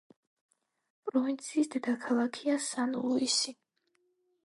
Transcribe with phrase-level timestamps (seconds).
[1.09, 3.59] პროვინციის დედაქალაქია სან-ლუისი.